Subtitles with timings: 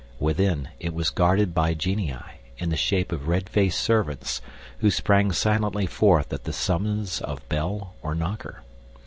[0.19, 2.17] Within, it was guarded by genii,
[2.57, 4.41] in the shape of red faced servants,
[4.79, 8.63] who sprang silently forth at the summons of bell or knocker.